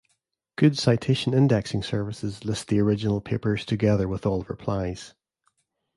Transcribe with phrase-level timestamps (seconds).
[0.55, 5.13] Good citation indexing services list the original papers together with all replies.